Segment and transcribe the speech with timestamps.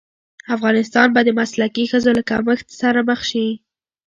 [0.55, 3.47] افغانستان به د مسلکي ښځو له کمښت سره مخ شي.